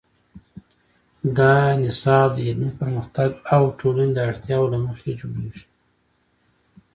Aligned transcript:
دا 1.37 1.53
نصاب 1.83 2.29
د 2.35 2.39
علمي 2.47 2.71
پرمختګ 2.79 3.29
او 3.53 3.61
ټولنې 3.79 4.11
د 4.15 4.19
اړتیاوو 4.29 4.71
له 4.73 4.79
مخې 4.85 5.11
جوړیږي. 5.19 5.63